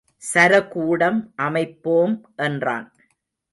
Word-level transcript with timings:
சரகூடம் 0.23 1.19
அமைப்போம் 1.35 2.15
என்றான். 2.43 2.87